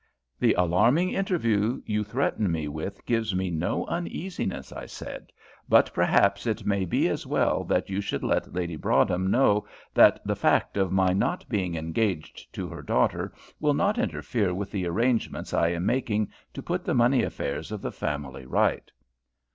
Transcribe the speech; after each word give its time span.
"The 0.39 0.53
alarming 0.55 1.11
interview 1.11 1.83
you 1.85 2.03
threaten 2.03 2.51
me 2.51 2.67
with 2.67 3.05
gives 3.05 3.35
me 3.35 3.51
no 3.51 3.85
uneasiness," 3.85 4.71
I 4.71 4.87
said, 4.87 5.27
"but 5.69 5.93
perhaps 5.93 6.47
it 6.47 6.65
may 6.65 6.85
be 6.85 7.07
as 7.07 7.27
well 7.27 7.63
that 7.65 7.87
you 7.91 8.01
should 8.01 8.23
let 8.23 8.51
Lady 8.51 8.75
Broadhem 8.75 9.29
know 9.29 9.67
that 9.93 10.19
the 10.25 10.35
fact 10.35 10.75
of 10.75 10.91
my 10.91 11.13
not 11.13 11.47
being 11.49 11.75
engaged 11.75 12.51
to 12.55 12.67
her 12.69 12.81
daughter 12.81 13.31
will 13.59 13.75
not 13.75 13.99
interfere 13.99 14.55
with 14.55 14.71
the 14.71 14.87
arrangements 14.87 15.53
I 15.53 15.67
am 15.67 15.85
making 15.85 16.31
to 16.55 16.63
put 16.63 16.83
the 16.83 16.95
money 16.95 17.21
matters 17.21 17.71
of 17.71 17.83
the 17.83 17.91
family 17.91 18.47
right." 18.47 18.91